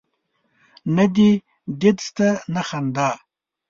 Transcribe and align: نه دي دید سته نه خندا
نه 0.95 1.05
دي 1.15 1.29
دید 1.79 1.97
سته 2.07 2.27
نه 2.53 2.61
خندا 2.67 3.09